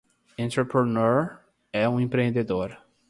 Entrepreneur 0.39 1.39
é 1.71 1.87
um 1.87 1.99
empreendedor. 1.99 2.75